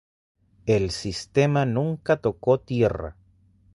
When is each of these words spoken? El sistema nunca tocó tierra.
El 0.65 0.89
sistema 0.89 1.67
nunca 1.67 2.17
tocó 2.19 2.59
tierra. 2.59 3.17